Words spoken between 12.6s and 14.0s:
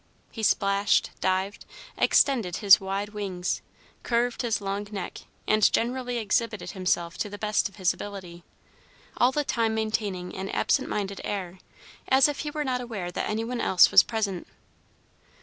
not aware that any one else